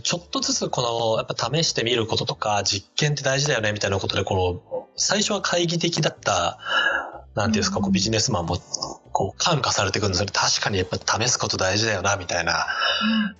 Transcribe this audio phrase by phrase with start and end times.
[0.00, 6.58] ちょっとずつこの、やっぱ試してみることとか、実験って大事だよねみたいなことで、この、最初は懐疑的だった、
[7.34, 8.58] なんていうんですか、こうビジネスマンも、
[9.12, 10.32] こう感化されてくるんですよね。
[10.32, 12.66] 確かにやっぱ試すこと大事だよな、みたいな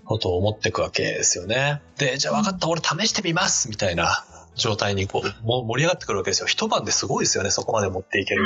[0.04, 1.80] ことを思っていくわけですよね。
[1.96, 6.46] で、じゃあ分かった、俺試してみますみたいな状態にこう、も盛り上がってくるわけですよ。
[6.46, 8.42] 一晩ですごいですよね、そこまで持っていける。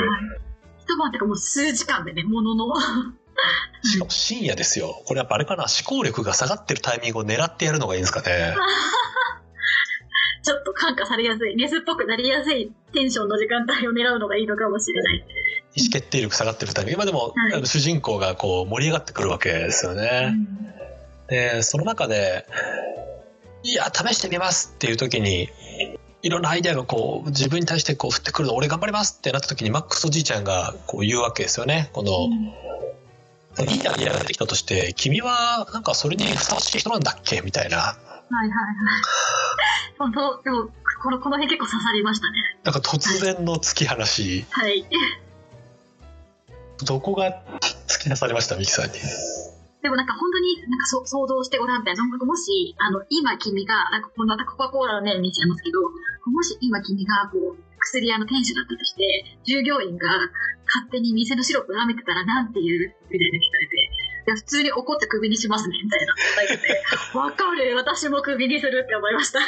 [0.79, 2.73] 一晩っていうかもう数時間でね、ものの。
[3.83, 5.01] しかも深夜ですよ。
[5.05, 8.55] これやっぱあれかな、思考力が下がってるタイミングを狙ってやるのがいいんですかね。
[10.43, 15.25] ちょっと感化されやすい、メスっぽくなりやすいテンションの時間帯を狙うのがいいのかもしれない。
[15.75, 17.03] 意思決定力下がってるタイミング。
[17.03, 20.29] 今でも、はい、主人公がこう盛り上がってくるわけですよね。
[20.31, 20.47] うん、
[21.27, 22.45] で、その中で、
[23.63, 25.49] いや、試してみますっていう時に、
[26.21, 31.89] いろんなアイデアがこう自分に対してこう降ってくるの俺頑張りますってなった時にマックスおじいちゃんがこう言うわけですよね。
[31.93, 32.66] この、うん
[33.63, 37.77] いいアイデアが出てきたとして、君はなんかそれにふさわしい人なんだっけみたいな。
[37.77, 38.53] はいはいはい。
[39.97, 40.69] 本当、でも、
[41.01, 42.57] この、この辺結構刺さりましたね。
[42.63, 44.45] なんか突然の突き放し。
[44.51, 44.85] はい。
[46.85, 47.41] どこが
[47.87, 48.93] 突き出されました、ミキさんに？
[49.81, 52.03] でもなんか本当になんかそ想像してごらんみたいな。
[52.03, 55.79] もし、あの、今君が、なんかこのまたコカ・コーラのね、見ちゃいますけど、
[56.29, 60.07] もし今君がこう、薬屋の店主だったとして、従業員が
[60.67, 63.75] 勝手に店のシロップ舐めてたらなんて言うみたいな聞かれて、
[64.27, 66.83] いや、普通に怒ってクビにしますね、みたいな答えて、
[67.17, 69.39] わかる、私もクビにするって思いました。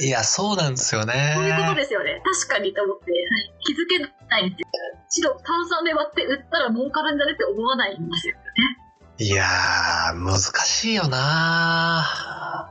[0.00, 1.34] いや、そうなんですよね。
[1.36, 2.22] そういうことですよね。
[2.24, 4.64] 確かにと思って、はい、気づけないんで
[5.10, 5.28] すよ。
[5.28, 8.40] 白、炭酸で割って売ったら儲かるんじゃねって思わないんですよね。
[9.18, 12.70] いやー、難しいよな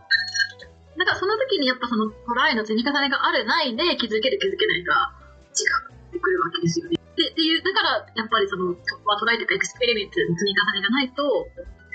[0.99, 5.15] なんかその時にやっぱそのトライの積み重ねがあるないで気づける気づけないが
[5.55, 5.63] 違
[6.11, 6.99] ってくるわけですよね。
[7.15, 8.75] でっていうだからやっぱりその、
[9.07, 11.23] まあ、トライとか experiment の積み重ねがないと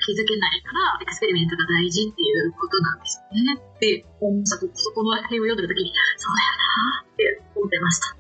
[0.09, 3.61] 気づけないから experiment が大事っていうことなんですね。
[3.77, 4.65] で思ったそ
[4.97, 8.17] この辺を読んでる時にそうだよなって思ってました。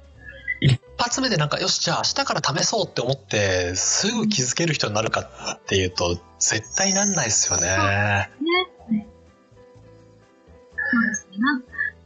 [0.60, 7.66] 一発目でなんかよしじゃあ明日から試そうって思ってすぐ気づける人になるかっていうと絶対なんないですよね。
[7.66, 8.30] ね
[10.94, 11.38] そうですね。
[11.42, 11.64] なん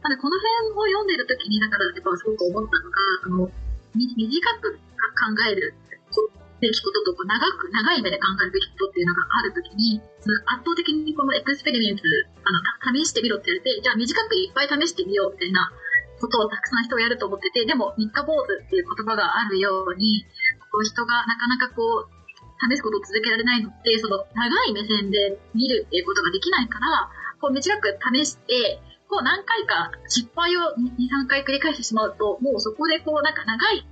[0.09, 3.51] なこの辺を読んでる時に、だからやっぱすごく思ったのが、あの、
[3.93, 4.17] 短
[4.57, 5.75] く考える
[6.59, 12.03] べきことと長く、長い目で考えるべきことっていうのがあるときに、その圧倒的にこのエクスペリメント、
[12.43, 15.71] あの、試してみろって言われて、じゃあ短くいっぱい試してみようみたいな
[16.19, 20.25] ことをたくさん人がやると思ってて、でも三日坊主っていう言葉があるように、
[20.71, 22.11] こう人がなかなかこう、
[22.59, 27.07] 試すことを続けられないのって、その長い目線で見るっていうことができないから、
[27.41, 33.83] こう短く試して、こう何回か失敗を2、3回繰り返してしまうと、もうそこでこうなんか長い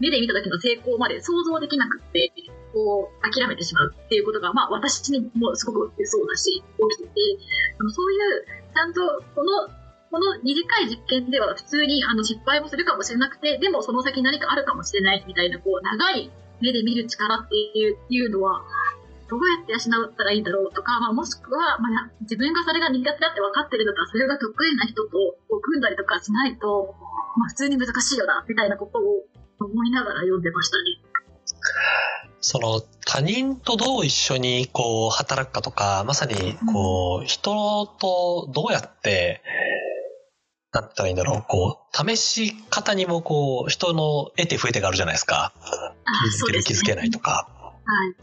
[0.00, 2.32] 目で見た時の成功まで想像できなくて、
[2.72, 7.10] こう諦めてしまうっていうことが、まあ私にもすごくそうだし、起きてて、
[7.94, 8.44] そういう、
[8.74, 9.00] ちゃんと
[9.34, 9.68] この、
[10.10, 18.62] この短い実験では普通にあの失敗もするかもしれなくて、でもその先何かあるかもしれないみたいな、こう長い目で見る力っていうのは、
[19.28, 25.10] どうやって養ったらいいんだろうとか、まあ、もしくは、まあ、自分がそれが苦手だって分かってるんだったら、それが得意な人と
[25.62, 26.94] 組んだりとかしないと、
[27.36, 29.24] まあ、普通に難しいよな、みたいなことを
[29.60, 30.84] 思いながら読んでましたね。
[32.40, 39.42] その他人とどう一緒にこう働くかとか、まさにこう人とどうやって、
[40.74, 45.54] なんて言ったらいいんだろう、こう、試し方にもこう、人の得て増えてがあるじゃないですか。
[46.36, 47.48] 気づける、気づけないとか。
[47.84, 48.16] はい。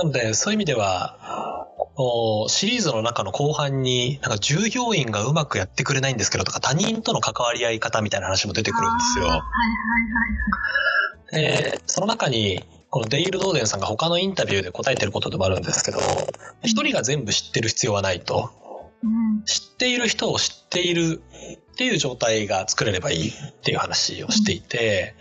[0.00, 1.66] なので、そういう意味では、
[2.48, 9.24] シリーズの中の後半に、なんか従業員がうまくやってくれないんですけどとか、他人との関わり合い方みたいな話も出てくるんですよ。
[9.26, 9.42] はいはい
[11.36, 11.72] はいはい。
[11.72, 15.98] で、その中に、このデイル・ドーデンさんが他のインタビューで答えてることでもあるんですけど、
[16.62, 18.50] 一人が全部知ってる必要はないと。
[19.44, 21.22] 知っている人を知っている
[21.72, 23.32] っていう状態が作れればいいっ
[23.62, 25.14] ていう話をしていて、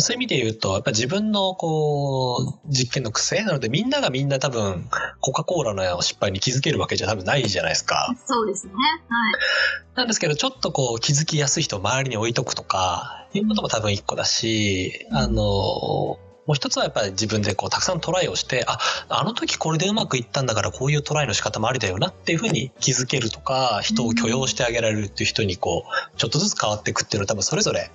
[0.00, 4.88] そういう意味で言うと、やっぱ自分のこう、実験の癖なので、みんながみんな多分、
[5.20, 8.14] コカ・コーラの失敗に気づけるわけじゃ多分ないじゃないですか。
[8.26, 8.72] そうですね。
[8.72, 9.96] はい。
[9.96, 18.78] なんですけど、ちょっとこう、気づきやすい人を周りに置いとくとか、いうことも多分一個だし、あの、もう一つはやっぱり自分でこうたくさんトライをして、あ、
[19.08, 27.90] あの時これでうまくいったんだからこういうトライの仕方もありだよなっていうふうに気づけるとか、人を許容してあげられるっていう人にこう、ちょっとずつ変わっていくっていうのは多分それぞれ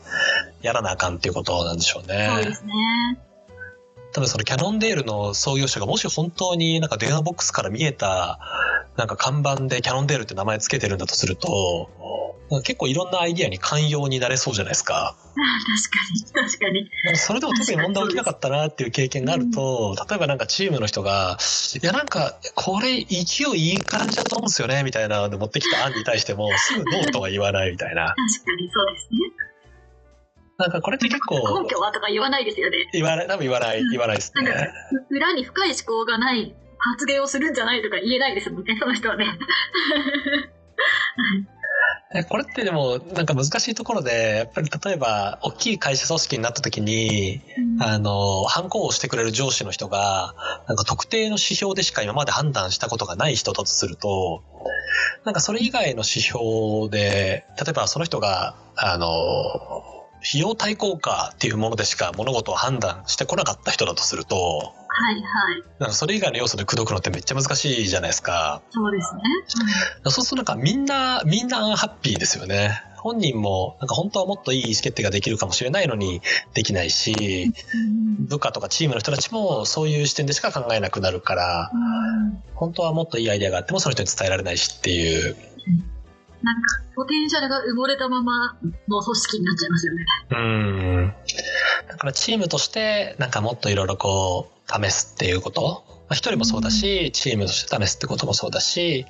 [0.62, 2.30] やらなあかんっていうことなんでしょうね。
[2.34, 3.27] そうですね。
[4.18, 8.40] 多分そのキャノンデールの創業者がもし本当になんか電話ボックスから見えた
[8.96, 11.88] なんか看板でキャノンデールって名前つけてるんだとすると、
[12.64, 15.16] 結構いろんなアイディアに寛容になれそうじゃないですか。
[16.34, 16.90] 確かに、確かに。
[17.16, 21.38] それでも特に問題起きなかったなっていう経験があると、例えばなんかチームの人が、
[21.80, 28.16] いやなんか、これ勢いいい感じだと思うんですよね、みたいなので持ってきた案に対しても、すぐノーとは言わないみたいな。
[28.16, 29.37] 確かにそうですね。
[30.58, 31.36] なんかこれって結構。
[31.62, 32.78] 根拠はとか言わないですよね。
[32.92, 34.74] 言わない、多分言わない、言わないですね。
[35.10, 36.56] 裏に深い思考がない
[36.96, 39.26] 発言をするんじゃないとか言えないですもんね、 その人はね。
[42.30, 47.42] これってでもなんか難しいところでやっぱり例えば大きい会社組織になった時に、
[47.80, 50.34] うん、あの反抗をしてくれる上司の人が
[50.68, 54.42] なんか特定の指標でしか今まで判断したことがない人だとすると
[55.26, 65.24] なんかそれ以外の指標で例えばその人があの費用対効果っていうものでしか物事を判断してこなかった人だとすると、はいはい。
[65.80, 68.64] なんかそれ以外の要素で口説くのってめっちゃ難しいじゃないですか。
[68.72, 69.22] そうですね。
[70.06, 72.82] うん、そうするとなんかみんな、みんなアンハッピーですよね。
[72.98, 76.22] 本人もなんか本当はもっといい意思決定ができるかもしれないのに
[76.56, 77.54] できないし、
[78.28, 81.72] 部下とかチームの人たちもそういう視点でしか考えなくなるから、
[82.56, 85.36] 本当はもっといいアイデアがあってもその人に伝えられないしっていう。
[86.44, 88.58] なんか、ポテンシャルが埋もれたまま
[88.88, 90.06] の組織になっちゃいますよね。
[90.32, 91.14] うん。
[91.88, 95.84] だからチームとして、なんかもっといろいろこう、試すっていうこと。
[96.10, 99.06] まあ、一人もそうだし、チームとして試すってこともそうだし、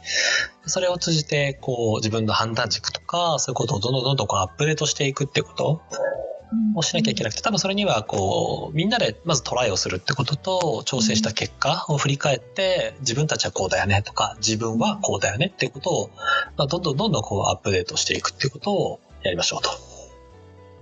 [0.66, 5.82] それを通じて、こう、自分の判断軸とか、そういうことをどんどんどんどんこうアップデートしていくってこと
[6.76, 16.10] をしなきゃいけなくて、多分それにはこう、みんなでまずトライをするってことと、調整した結果を振り返って、自分たちはこうだよねとか、自分はこうだよねっていうことを、
[16.58, 19.70] まあ、どんどんどんどんこうアップデートしていくっていうことをやりましょうと。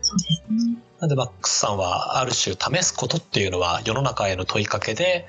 [0.02, 0.78] そうですね。
[1.00, 5.28] なんでマックスさんはある種試すことっていうのは世の中への問いかけで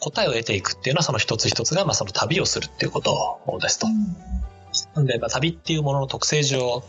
[0.00, 3.86] 答えを得ていくっていうのはその一つ一つがまあその旅をするっていうことですと。
[3.88, 4.51] うん
[4.94, 6.82] なんで、まあ、旅っていうものの特性上、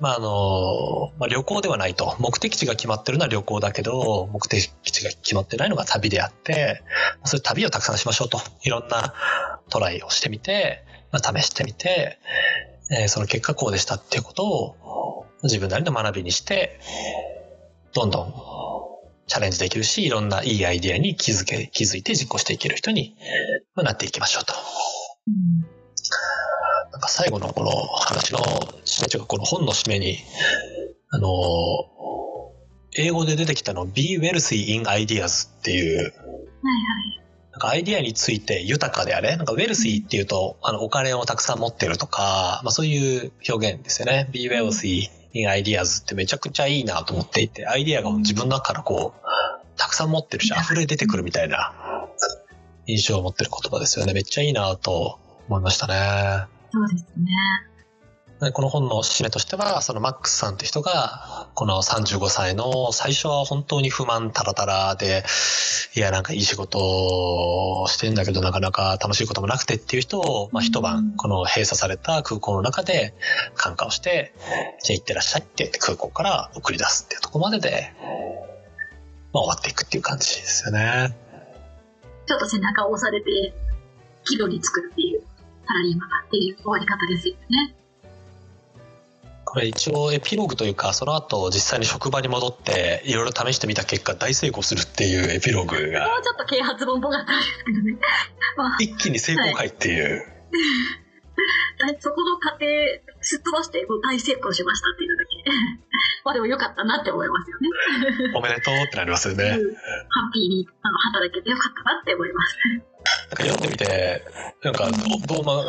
[0.00, 2.14] まあ、あの、まあ、旅行ではないと。
[2.18, 6.82] 目的地が決まってるのは旅行だけど、目的地が決まってないのが旅であって、
[7.24, 8.38] そういう旅をたくさんしましょうと。
[8.62, 9.14] いろんな
[9.70, 12.18] トライをしてみて、まあ、試してみて、
[12.90, 16.78] えー、その結果こうでしたっていうことを自分なりの学びにして、
[17.92, 18.34] どんどん
[19.26, 23.16] チャレンジできるし、いろんないいアイディアに気づけ、気づいて実行していける人に
[23.76, 24.54] なっていきましょうと。
[25.26, 25.30] う
[25.78, 25.81] ん
[26.92, 28.38] なんか最後のこの話の
[28.84, 30.18] 締めというかこの本の締めに、
[31.10, 31.28] あの、
[32.94, 36.12] 英語で出てきたの Be wealthy in ideas っていう、はいはい。
[37.52, 44.28] なんかアイディアについて豊かであれなんかウェルシーっていうと、あの、お金をたくさん持ってるとか、まあそういう表現ですよね。
[44.30, 51.72] Be wealthy in ideas ってめちゃくちゃいいなと思っていて、アイディアが自分の中からこう、たくさん持ってるし、溢れ出てくるみたいな
[52.86, 54.12] 印象を持ってる言葉ですよね。
[54.12, 55.18] めっちゃいいなと
[55.48, 56.61] 思いましたね。
[56.72, 58.52] そうですね。
[58.52, 65.22] この本の締めとしては、そのマックスさんって人が、この35歳の最初は本当に不満タラタラで、
[65.94, 73.14] いや、なんかいい仕事をしてんだけど、なかなか楽しいこともなくてっていう人を、まあ一晩、この閉鎖された空港の中で
[73.54, 74.34] 感化をして、
[74.82, 77.92] じゃあ行ってらっしゃいって空港から送り出すっていうところまでで、
[79.32, 81.16] まあ終わっていくっていう感じですよね。
[82.26, 83.54] ちょっと背中を押されて、
[84.24, 85.22] 岐路につくっていう。
[85.72, 87.74] サラリーマンっていう終わり方ですよね。
[89.44, 97.98] これ一応エピローグというかその後実際に職場に戻っていろいろ試してみた結果大成功するっていうエピローグがもうちょっと啓発本っぽかったんですけどね、
[98.56, 100.24] まあ、一気に成功回っていう、
[101.80, 101.96] はい。
[102.00, 102.64] そこの過程
[103.20, 105.44] すっ飛ばして大成功しましたっていうのだけ。
[106.24, 107.68] まあでもよかったなって思いますよね。
[108.34, 109.74] おめでとうってなりますよね、うん、
[110.08, 112.56] ハッピーにあの働けてよかったなって思います
[113.30, 114.22] なんか読んでみて、
[114.62, 114.90] なんか
[115.26, 115.64] どう、まあ、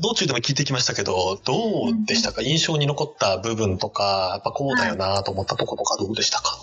[0.00, 6.58] 道中でも聞いてきましたけど、どうでしたか、印象に残った部分とか、やっぱこうだよなと思ったところとかどうでしたか、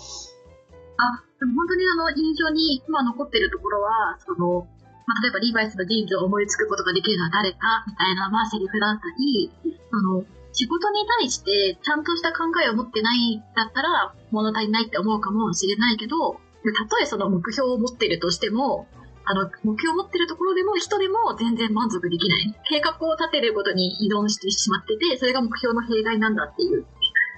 [0.98, 4.66] あ、でも本当にあの、印象に今残ってるところは、その、
[5.06, 9.52] まあ、例えばリーバイスのジーンズを思いつくことができるのは誰かみたいな、まあ、セリフだったり、
[9.90, 16.40] その、仕事に対してちゃんとした考えを持ってないだったら物足りないって思うかもしれないけど、
[16.72, 18.86] たとえその目標を持ってるとしても、
[19.26, 22.54] あの、目標を持ってるところでも人でも全然満足できない。
[22.68, 26.86] 計画を立てることに依存してしまってて、それが目標の弊害なんだっていう、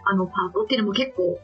[0.04, 1.40] あの、パートっていうのも結構刺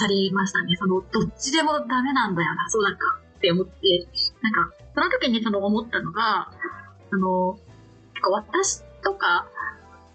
[0.00, 0.76] さりましたね。
[0.76, 4.08] その、どっちでもダメなんだよな、そうだかって思って、
[4.42, 6.50] なんか、その時にその思ったのが、
[7.12, 7.58] あの、
[8.14, 9.46] 結構私とか、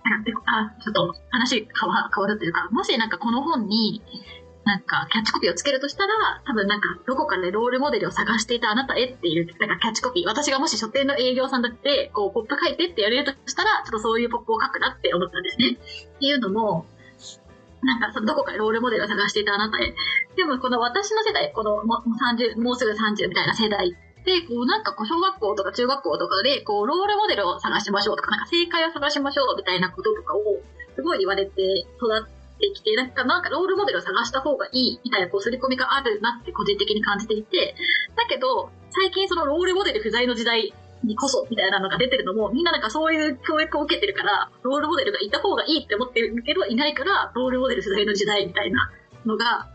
[0.03, 4.01] あ、ちょっと話変わ変わるというか、もしなんかこの本に、
[4.63, 10.27] なんか、キャッチコピーをつけるとしたら、多分なんか、どこかでロールモデルを探していたあなたへっていう、なんかキャッチコピー。
[10.27, 15.77] 私がもし書店の営業さんだって、こう、ポップ書いてって言われるとしたら、ちょっとそういうポップを書くなって思ったんですね。
[16.15, 16.86] っていうのも、
[17.82, 19.96] なんか、そのどこかでロールモデルを探していたあなたへ。
[20.36, 30.62] でも、この私の世代、このもう30、もうすぐ30みたいな世代で、こうなんか小学校とか中学校とかで、こうロールモデルを探しましょうとか、なんか正解を探しましょうみたいなこととかを、
[30.96, 37.75] すごい言われて育ってきて、なんかなんかロールモデルを探した方がいいみたいなこう刷り込みがあるなって個人的に感じていて、
[38.15, 48.91] だけど、最近そのロールモデル不在の時代にこそみたいなのが出てるのも、みんななんかそういう教育を受けてるから、ロールモデルがいた方がいいって思ってるけど、いないから、ロールモデル不在の時代みたいな
[49.25, 49.68] のが、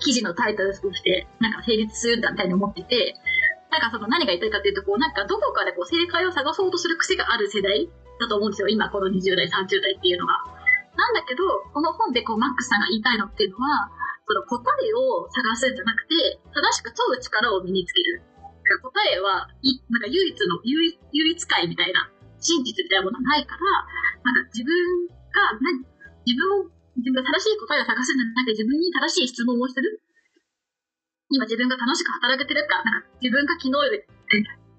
[0.00, 3.14] 記事のタイトルとして、なんか成立するんだみたいに思ってて、
[3.70, 7.88] なんかその何が言いたいかっていうと、こうなんかどこかでこう正解を探そうとする癖がある世代
[8.20, 8.68] だと思うんですよ。
[8.68, 10.61] 今この20代、30代っていうのが。
[10.96, 13.88] なんだけど、この本でこうマックスさんが言いたいのっていうのは、
[14.28, 18.22] その答えを探すんじゃなくて、正しく問う力を身につける。
[18.62, 22.08] 答えは、いなんか唯一の唯、唯一解みたいな、
[22.38, 23.60] 真実みたいなものがないから、
[24.24, 24.72] なんか自分
[25.06, 25.84] が何、
[26.24, 30.00] 自分を、自分が正しい答えを探すんじゃなくて、自分に正しい質問をする。
[31.28, 34.04] 今自分が楽しく働けてるか、なんか自分が昨日より、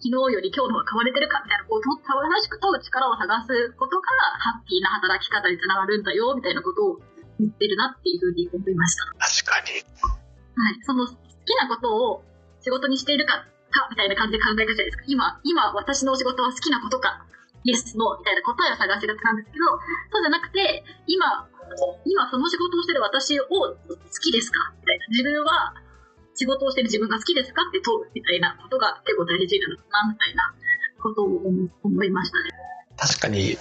[0.03, 1.95] 昨日より今日の方が変われてるかみたいな、こう、正
[2.43, 6.99] しく問う力を探すことが、ハッピーな働き方につながるんだよ、みたいなことを
[7.39, 9.07] 言ってるなっていうふうに思いました。
[9.15, 9.79] 確かに。
[9.79, 10.83] はい。
[10.83, 12.23] その好きなことを
[12.59, 15.03] 仕事にしているか、か、みたいな感じで考え方じゃないですか。
[15.07, 17.23] 今、今私の仕事は好きなことか、
[17.63, 19.65] イエス、ノーみたいな答えを探しがちなんですけど、
[20.11, 21.47] そうじゃなくて、今、
[22.03, 23.71] 今その仕事をしてる私を好
[24.19, 25.07] きですかみたいな。
[25.15, 25.73] 自分は
[26.35, 27.61] 仕事をしてる自分が好きですか？
[27.69, 30.53] って問うみたいなことが結構大事なのかなみたいな
[31.01, 31.41] ことを
[31.83, 32.49] 思いましたね。
[32.95, 33.57] 確かに、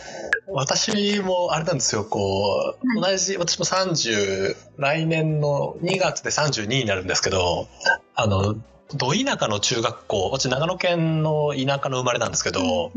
[0.49, 7.67] 私もあれなんですよ、こう、同じ、私も30、来年の2月で32になるんですけど、
[8.14, 8.55] あの、
[8.95, 12.93] ど田舎の中学校、私長野県の田舎の生まれなんですけど、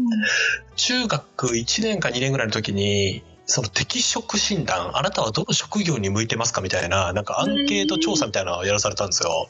[0.75, 9.29] 中学1年か2年ぐらいの時に、その適職診断、あなたはどの職業に向いてますかみたいな、なんかアンケート調査みたいなのをやらされたんですよ。
[9.29, 9.45] は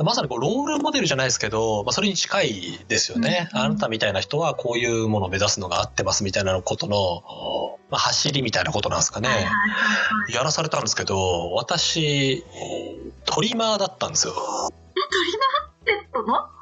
[0.00, 0.02] い。
[0.04, 9.28] まさにこうロールモデルじゃないですけど、まあ、それに近いですよね、うんあなたみたいな人はこういうものを目指すのが合ってますみたいなことの、まあ、走りみたいなことなんですかね。
[10.32, 12.44] やらされたんですけど、私、
[13.24, 14.32] トリマーだったんですよ。
[14.32, 16.57] え、トリマーっての？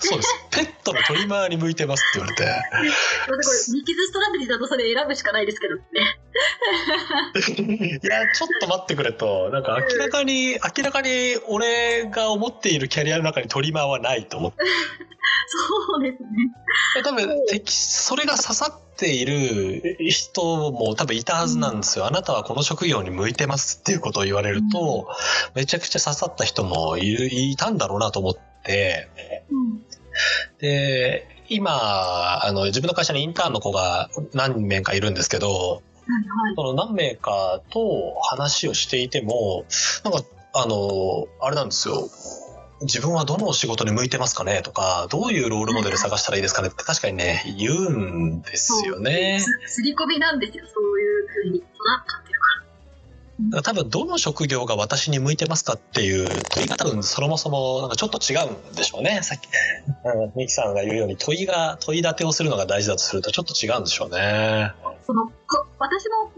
[0.00, 0.34] そうです。
[0.50, 2.44] ペットのトリマーに向いてますって言われて。
[3.26, 3.38] これ、
[3.72, 5.82] Max Strategy だとそれ選ぶしかないですけどね。
[8.02, 9.50] いや、ちょっと待ってくれと。
[9.50, 14.58] なんか明らかに、明らかに俺が思っているキャリアの中にトリマーはないと思って。
[15.48, 16.28] そうですね。
[17.02, 17.28] 多分、
[17.66, 22.06] それが刺さっている人も多分いたはずなんですよ。
[22.06, 25.08] あなたはこの職業に向いてますっていうことを言われると、
[25.54, 29.08] めちゃくちゃ刺さった人もいたんだろうなと思って、
[30.58, 39.64] で、今、あの、自分の会社にインターンの子が何名かいるんですけど、はいはい、その何名かと話をしていても、
[40.04, 40.22] なんか、
[40.54, 42.08] あの、あれなんですよ。
[42.80, 44.62] 自分はどの仕事に向いてますかね？
[44.62, 46.68] とか、どういうロールモデル探したらいいですかね？
[46.68, 49.40] って確かにね、言うんですよね。
[49.66, 51.58] すり込みなんですよ、そういうふうに。
[51.58, 52.32] 育っちゃって
[53.38, 53.62] るから。
[53.62, 59.20] 多分どの職業が私に向いてますかっていう問いが多分そもそもなんかちょっと違うんでしょうね。
[59.22, 59.48] さっき、
[60.36, 64.72] ミキさんが言うように問いが、問い立てをするのが大事だとするとちょっと違うんでしょうね。
[65.06, 65.30] その
[65.78, 66.30] 私も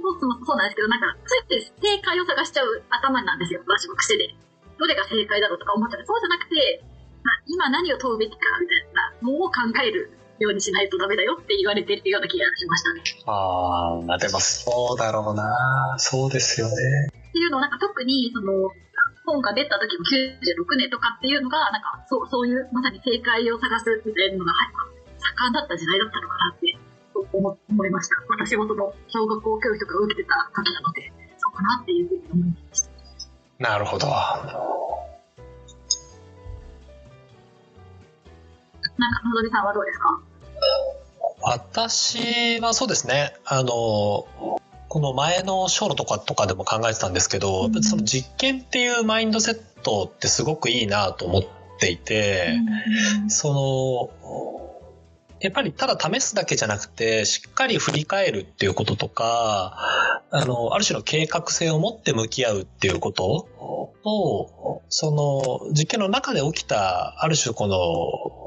[0.47, 4.35] そうなんですけど、なんか、ついて正解を探しちゃう頭なんですよ、私も癖で。
[4.79, 6.05] どれが正解だろうとか思っちゃう。
[6.07, 6.83] そうじゃなくて、
[7.23, 10.11] まあ、今何を問うべきかみたいなのを考える
[10.41, 13.03] ようにしないとダメだよって言われてるような気がしましたね。
[13.27, 15.95] ああ、でもそうだろうな。
[15.99, 16.73] そうですよね。
[16.73, 16.77] っ
[17.33, 18.71] ていうのをなんか特にその
[19.27, 24.53] 本が出た時も96年とかっていうのがなんかそうそういうまさに正解を探すみたいなのが
[25.39, 26.77] 盛んだった時代だったのかなって
[27.33, 28.17] 思思いました。
[28.31, 32.91] 私もその小学校教育とか受けてた時なのでそうかなっていうふうに思いました。
[33.61, 34.07] なるほど。
[34.07, 34.13] な
[39.09, 40.21] んか、のぞみさんはどうですか？
[41.51, 43.35] 私はそうですね。
[43.45, 51.43] あの、この前の章のとかとかでも考えてたんですけど、うん、その実験っていうマインドセットってすごくいいなと思っ
[51.81, 52.55] ていて、
[53.23, 59.77] うん、その、やっぱりただ試すだけじゃなくて、しっかり振り返るっていうこととか、
[60.31, 63.49] あの、ある種の計画性を持って向き合うっていうこと
[64.05, 65.11] と、そ
[65.67, 68.40] の、実験の中で起きた、ある種この、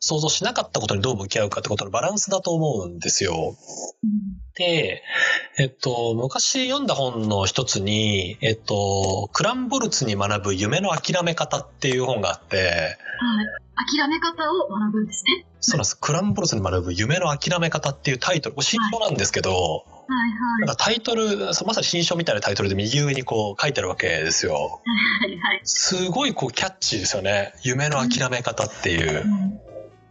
[0.00, 3.56] 想像しなかったことにどう向き合うかってことのバランスだと思うんですよ。
[4.56, 5.02] で、
[5.58, 12.66] えっと、昔読んだ本の一つに、えっと、クランボルツに学ぶ夢の諦め方っていう本があって、はい。
[13.98, 15.46] 諦め方を学ぶんですね。
[15.60, 15.98] そうなんです。
[15.98, 20.66] クランボルツに学ぶ夢の諦め方っていうタイトル、新書なんですけど、はいはいはい。
[20.66, 24.54] なんかタイトル、まさに新書みたいなタイトルで右上にこう書いてあるわけですよ。
[24.54, 25.60] はいはい。
[25.64, 27.54] すごいこうキャッチーですよね。
[27.62, 29.24] 夢の諦め方っていう。
[29.24, 29.67] うん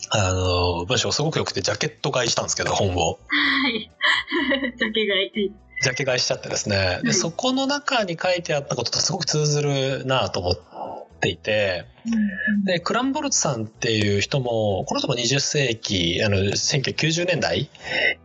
[0.09, 3.19] あの、文章すごく良くて、ジャケット買いしたんですけど、本を。
[3.27, 3.91] はい。
[4.77, 5.51] ジャケ買い。
[5.81, 6.99] ジャケ買いしちゃってですね。
[7.03, 10.57] で、そこの中に書いてあったこととすごく通ずるなと思っ
[11.19, 11.85] ていて、
[12.65, 17.69] で、クランボルツさんっていう人も、この人も20世紀、あの、1990年代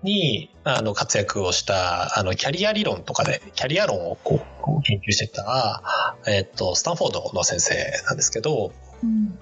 [0.02, 4.40] に、あの、活躍をした、あの、キャリア理論とかで、キャリア論をこ
[4.78, 5.82] う、研究してた、
[6.26, 7.74] えっと、スタンフォードの先生
[8.06, 9.38] なんですけど、うん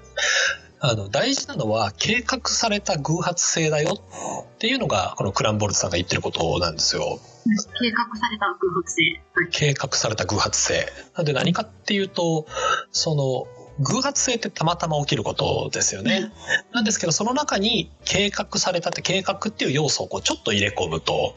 [0.83, 3.95] あの、大事なのは計画された偶発性だよ
[4.55, 7.21] っていうのが、このクランボルツさんが言ってることなんですよ。
[7.79, 9.21] 計画された偶発性。
[9.51, 10.87] 計画された偶発性。
[11.17, 12.47] なんで何かっていうと、
[12.93, 13.47] その、
[13.83, 16.33] 偶発性ってたまたま起きることですよね。
[16.73, 21.35] なんですけど、その中に計画されたって計画っていう要素をこうちょっと入れ込むと、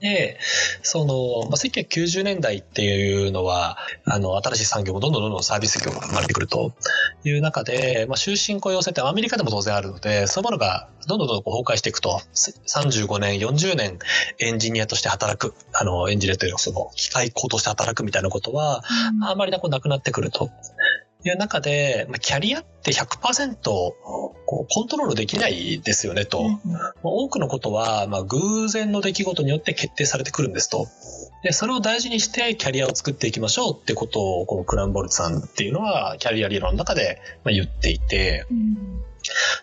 [0.00, 0.38] で、
[0.82, 6.72] その、まあ、1990年代っていうのは、あの、新しい産業もどんどんどんどんサービス業が生まれてくると
[7.24, 13.98] いう中で、まあ、終身雇用制ってアメリカでも当然あるので、そういうものがどんどんどんどん崩壊していくと、35年、40年
[14.38, 18.82] エンジニアとして働く、あの、エンジニアというその機械工として働くみたいなことは、
[19.22, 19.38] あん。
[19.38, 20.50] まりなくなってくると。
[21.28, 26.58] いう中で、まあ、キャリアって100%こうコントロールできないですよねと。
[27.02, 30.88] 多くのことは、まあ、偶然の出来事によって決定されてくるんですと。
[31.42, 39.04] で、それを大事にしてキャリアを作っていきましょうってことを、このクランボルツさんっていうのは、キャリア理論の中で言っていて、うん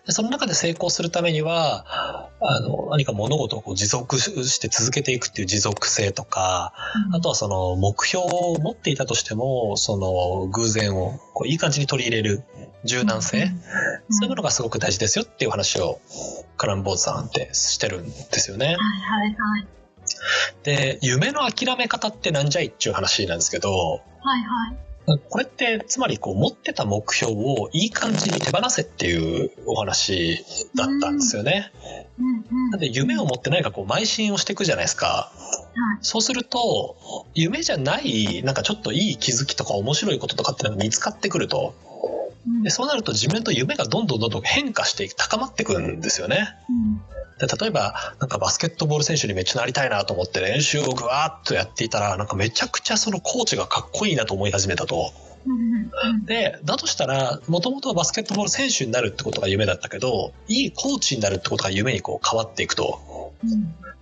[0.06, 6.72] でその中で成功するためには、あの、何か物事をこう持続して続けていくっていう持続性とか、
[7.08, 12.42] うん、あとはその目標を持っていたとしても、その偶然をこういい感じに取り入れる
[12.84, 13.48] 柔軟性、うん、
[14.10, 16.00] そういうものがすごく大事ですよっていう話を
[16.56, 18.66] カランボーズさんってしてるんですよね。
[18.66, 19.66] はいはいはい。
[20.62, 24.89] で、夢の諦め方ってなんじゃいっていう話なんですけど、はいはい。
[25.28, 30.44] これって、つまりこう持ってた目標をいい感じに手放せっていうお話
[30.76, 31.72] だったんですよね。
[32.70, 35.32] なんで夢を持って何かこう邁進をしていくじゃないですか。
[36.02, 41.74] そうすると、夢じゃない、なんかちょっといい気づきとか面白いこととかってのが見つかってくると。
[42.62, 46.48] でそうなると自分と夢がどんどんどんどん変化して高まっていくんですよね。
[47.38, 55.12] で例えば、なんかバスケットボール選手にめっちゃなりたいなと思って練習をぐわーっとやっていたら、なんかめちゃくちゃそのコーチがかっこいいなと思い始めたと。
[56.26, 63.32] で、だとしたら、もともとはバスケットボール選手になるってことが夢だったけど、いいコーチになるってことが夢にこう変わっていくと。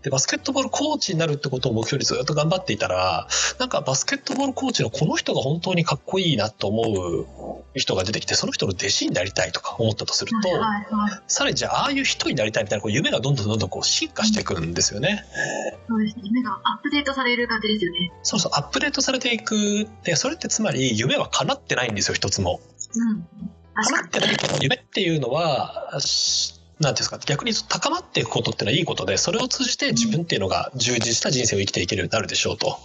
[0.08, 7.26] で、バスケットボールコーチになるってことを目標にずっと頑張っていたら、なんかバスケットボールコーチのこの人が本当にかっこいいなと思う
[7.74, 10.48] 人が出てきて、その人の弟子になりたいとか思ったとすると、
[11.26, 15.24] さらにじゃあ、ああいう人になりたいみたいなこう夢がどんどんどんどんこう進化していくんですよね。
[15.88, 16.22] そうですね。
[16.24, 18.12] 夢がアップデートされる感じですよね。
[18.22, 22.60] そうそう、アップデートされていくって、それってつまり夢は叶ってないんですよ、一つも。
[22.94, 23.28] うん。
[23.74, 25.92] 叶ってないけど、夢っていうのは、
[26.80, 32.78] なんですか、逆に高まっていくことってのはいいことで、それを通じて自分っていうのが充実した人生を生きていけるようになるでしょうと。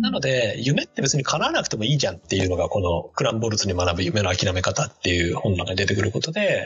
[0.00, 6.62] なので、夢って別に叶わなくてもいいじゃんっていうのが、このクランボルツに学ぶ夢の諦め方っていう本の中に出てくることで、はいは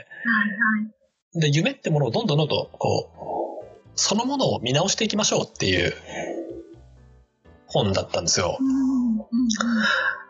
[1.34, 5.92] い、で、夢ってものをどんどんどんどん、こう、そのものを見直していきましょうっていう
[7.66, 8.58] 本だったんですよ。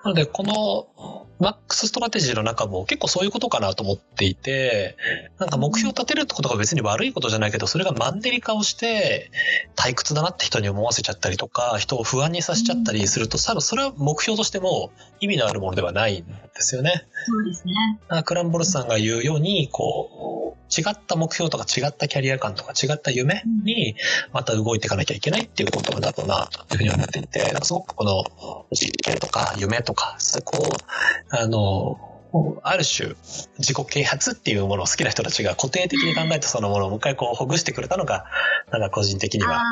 [0.05, 4.97] なので、この Max Strategy の中も結構そういうことかなと思っていて、
[5.39, 9.31] なんか目標を立てるってことが別に悪いことじゃないけど、それがマンネリ化をして、
[9.77, 17.07] 退屈だなって人に思わせちゃったりとか、人を不安にさせちゃったりすると、多分それは目標としても意味のあるものではないんですよね。
[17.27, 18.23] そうですね。
[18.25, 23.97] クランボルスさんが言うように、こう、違った目標とか違ったキャリア感とか違った夢に
[24.33, 30.73] また動いていかなきゃいけないっていうことだろうなというふうに思っていて、すごくこの実験とか夢とか、そこを
[31.31, 31.99] あの、
[32.63, 33.15] ある種、
[33.59, 38.27] 自己啓発っていうものを好きな人たちが固定的に考えたそのものをもう一回こうほぐしてくれたのが、
[38.71, 39.63] なんか個人的には、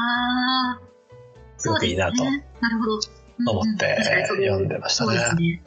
[1.58, 3.96] すごくいいなと思って
[4.28, 5.62] 読んでましたね。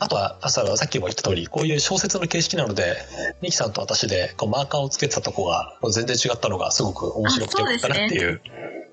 [0.00, 2.96] あとは、さっきも言った通り、こういう小説の形式なので、
[3.40, 8.40] ミキさんと私でこうマーカーをつけてたとこが全然違ったのがすごく面白くてよかったなっていう。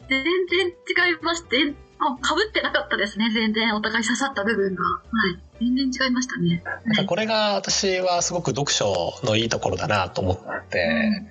[0.10, 4.84] 全然違いまして、あ、被ってなかったですね、全然お互い刺さった部分が。
[4.84, 5.00] は
[5.32, 5.39] い。
[5.60, 6.62] 全然違いましたね。
[6.86, 11.24] なんかこれが私はすごく読書のいいところだなと思って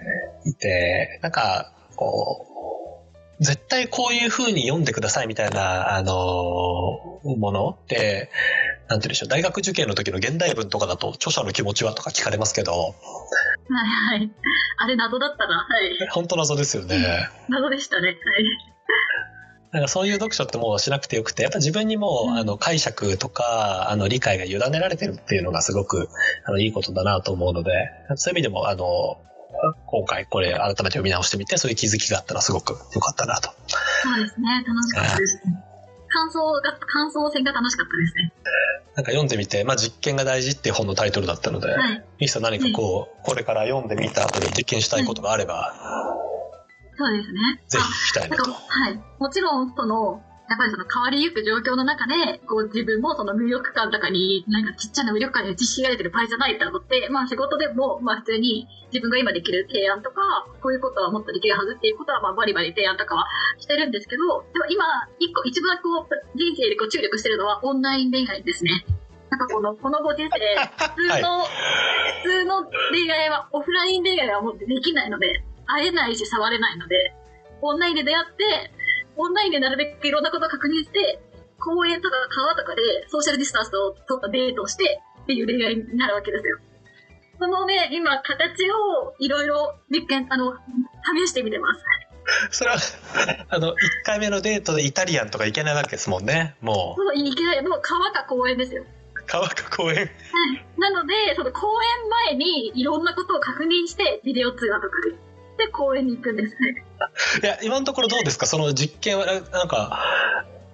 [0.46, 6.12] いて、なんかこう、絶対こういう風に読んでくださいみたいな、あの、
[7.24, 8.30] ものって、
[8.88, 12.88] なんて言うんでしょう、大学受験の時の現代文とかだと著者の気持ちはとか聞かれますけど、は
[14.16, 14.30] いはい。
[14.78, 15.56] あれ謎だったな。
[15.56, 16.08] はい。
[16.10, 17.28] 本当謎ですよね。
[17.48, 18.08] 謎でしたね。
[18.08, 18.18] はい。
[19.72, 26.08] なんかそういう読書ってもうしなくてよくて、やっぱ自分にも、うんあの解釈とか、あの理解が委ねられてるっていうのがすごく
[26.44, 27.72] あのいいことだなと思うので、
[28.14, 29.18] そういう意味でも、あの、
[29.86, 33.50] 今回これ改めて読み直してみて、そういう気づきがあったらすごく良かったなと。
[34.02, 34.64] そうですね。
[34.66, 35.42] 楽しかったです。
[36.14, 38.33] 感想が、感想戦が楽しかったですね。
[38.94, 42.05] なんか読んでみて、まあ実験が大事っていう本のタイトルだったので、はい。
[42.20, 45.74] ミキさん何かこう、これから読んでみた後に実験したいことがあれば、
[46.96, 47.40] そうですね。
[47.66, 48.53] ぜひ聞きたいなんと。
[48.53, 49.00] はい。
[49.18, 60.20] もちろん、その、やっぱりその変わりゆく状況の中で、こう自分もその無力感とかに、なんかちっちゃな無力感に打ちひしがれてる場合じゃないと思って、まあ仕事でも、まあ普通に自分が今できる提案とか、
[60.61, 63.24] こういうことはもっとできるはずっていうことは、まあバリバリ提案とかは
[63.59, 64.85] してるんですけど、でも今、
[65.18, 68.85] 一個一番こう、人生でこう注力してるのはオンライン恋愛ですね。
[69.30, 71.50] なんかこの、このご時世、普通の、普
[72.22, 77.14] 通の恋愛は、オフライン恋愛はもうできないので、会えないし触れないので、
[77.62, 78.70] オンラインで出会って、
[79.16, 81.20] オンラインでなるべくいろんなことを確認して、
[81.59, 86.59] 公園とか川とかでソーシャルディスタンスを取ったデートをしてっていう恋愛になるわけですよ。
[87.38, 90.55] そのね、今、形をいろいろ実験、あの、
[91.16, 91.85] 試してみてます。
[92.50, 92.77] それは、
[93.48, 93.74] あの、1
[94.05, 96.57] 回目のデートでイタリアンとか行けないわけですもんね。
[96.61, 98.83] ももういけない、もう川か公園ですよ。
[98.83, 98.87] う、
[99.27, 99.96] 川か公園。
[99.96, 100.09] はい。
[100.79, 105.14] なので、その公演前にいろんなことを確認して、ビデオ通話とかで。
[105.58, 106.84] で、公園に行くんですね。
[107.42, 108.46] いや、今のところどうですか？
[108.46, 110.00] その実験は、なんか、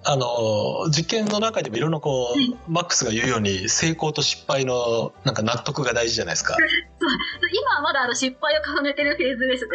[0.03, 6.57] あの、実験の中でもいろんなこう、はいマックスが言うように、成功と失敗の、なんか納得が大事じゃないですか。
[7.53, 9.69] 今はまだあの失敗を重ねてるフェーズですね。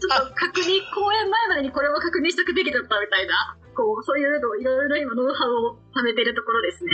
[0.00, 6.92] ちょっと確認、公演前までにこれも確認しとくべきだったみたいな、こう、そういうのをいろいろ今ノウハウを貯めてるところですね。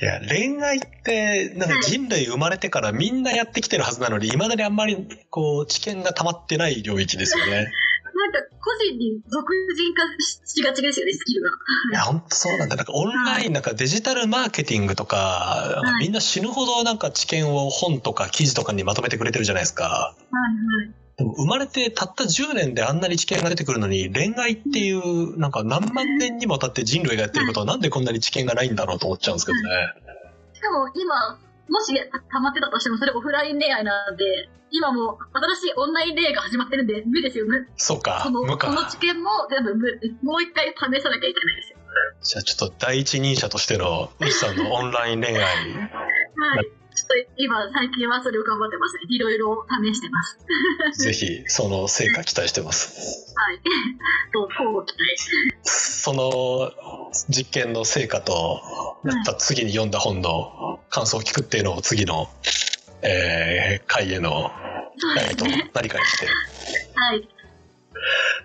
[0.00, 4.96] いや、恋愛って、なんか人類生まれてからみんなやってきてるはずなのに、未だにあんまり、
[5.30, 7.70] こう、知見が溜まってない領域ですよね。
[8.20, 10.02] なんか個人に俗人化
[10.44, 11.50] しがちですよね、スキルが。
[11.92, 12.76] いや、本当そうなんだ。
[12.76, 19.84] なんかオンライン、なんかデジタルマーケティングとか、いみんな死ぬほどなんか知見を本とか記事とかにまとめてくれてるじゃないですか。
[19.84, 21.00] はいはい。
[21.20, 29.92] でも生まれてたった10年であんなに知見が出てくるのに、恋愛っていう、なんか何万年にも経って人類がやってることはなんでこんなに知見がないんだろうと思っちゃうんですけどね。
[30.54, 31.92] しかも今、もし
[32.32, 37.68] 溜まってたとしてもそれオフライン恋愛なんで、今もう新しいオンライン恋愛が始まってるんで無ですよ、無。
[37.76, 38.90] そうかこ、の、無このか。
[38.90, 40.00] 知見も全部無。
[40.22, 41.78] もう一回試さなきゃいけないですよ。
[42.22, 46.79] じゃあちょっと第一人者としての、西さんのオンライン恋愛、はい。
[47.36, 49.02] 今、最近はそれを頑張ってますね。
[49.08, 50.38] いろいろ試してます。
[51.02, 53.34] ぜひその成果期待してます。
[53.36, 53.60] はい。
[54.32, 55.56] と、交互期待。
[55.62, 56.72] その
[57.28, 58.60] 実験の成果と、
[59.04, 62.28] やった次に読んだ本の感想を聞くっていうのを次の、
[63.02, 64.52] えー、回への、
[65.18, 65.44] えーと。
[65.72, 66.26] 何かにして。
[66.94, 67.28] はい。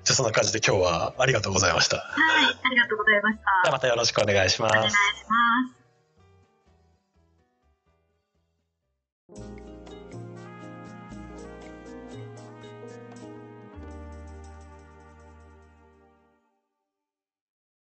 [0.03, 1.97] じゃあそんな感じで今日はありがとうございました。
[1.97, 2.03] は
[2.41, 2.59] い。
[2.63, 3.71] ありがとうございました。
[3.71, 4.93] またよろしくお願いしますお願いし。
[4.93, 4.99] ま
[5.71, 5.74] す。